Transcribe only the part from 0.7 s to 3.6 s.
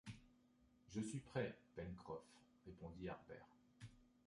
Je suis prêt, Pencroff, répondit Harbert.